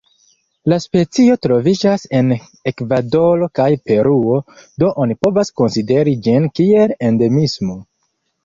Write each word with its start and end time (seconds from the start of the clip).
La 0.71 0.77
specio 0.83 1.35
troviĝas 1.45 2.05
en 2.19 2.31
Ekvadoro 2.71 3.49
kaj 3.61 3.67
Peruo, 3.91 4.41
do 4.85 4.91
oni 5.05 5.19
povas 5.27 5.55
konsideri 5.63 6.19
ĝin 6.29 6.53
kiel 6.63 6.97
endemismo. 7.13 7.79